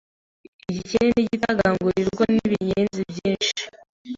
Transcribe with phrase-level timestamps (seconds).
[0.69, 3.61] igikeri n'igitagangurirwa nibinyenzi byinshi